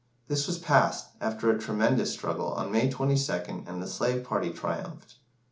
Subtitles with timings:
[0.29, 5.17] This was passed, after a tremendous struggle, on May 22nd and the slave party triumphed.